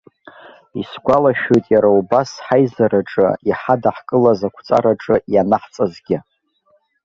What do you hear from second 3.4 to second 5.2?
иҳадаҳкылаз ақәҵараҿы